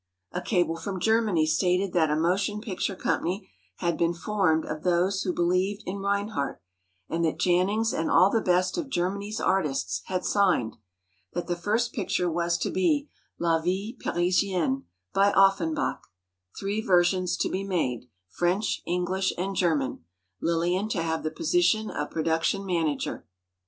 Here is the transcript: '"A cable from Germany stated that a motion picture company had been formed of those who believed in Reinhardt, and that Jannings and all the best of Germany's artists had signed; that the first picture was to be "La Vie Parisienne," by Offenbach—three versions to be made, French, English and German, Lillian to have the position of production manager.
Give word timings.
'"A 0.31 0.41
cable 0.41 0.77
from 0.77 0.99
Germany 0.99 1.45
stated 1.45 1.93
that 1.93 2.09
a 2.09 2.15
motion 2.15 2.59
picture 2.59 2.95
company 2.95 3.51
had 3.75 3.99
been 3.99 4.15
formed 4.15 4.65
of 4.65 4.81
those 4.81 5.21
who 5.21 5.31
believed 5.31 5.83
in 5.85 5.97
Reinhardt, 5.99 6.59
and 7.07 7.23
that 7.23 7.37
Jannings 7.37 7.93
and 7.93 8.09
all 8.09 8.31
the 8.31 8.41
best 8.41 8.79
of 8.79 8.89
Germany's 8.89 9.39
artists 9.39 10.01
had 10.05 10.25
signed; 10.25 10.75
that 11.33 11.45
the 11.45 11.55
first 11.55 11.93
picture 11.93 12.31
was 12.31 12.57
to 12.57 12.71
be 12.71 13.09
"La 13.37 13.59
Vie 13.61 13.95
Parisienne," 13.99 14.85
by 15.13 15.31
Offenbach—three 15.33 16.81
versions 16.81 17.37
to 17.37 17.47
be 17.47 17.63
made, 17.63 18.07
French, 18.27 18.81
English 18.87 19.31
and 19.37 19.55
German, 19.55 20.03
Lillian 20.41 20.89
to 20.89 21.03
have 21.03 21.21
the 21.21 21.29
position 21.29 21.91
of 21.91 22.09
production 22.09 22.65
manager. 22.65 23.27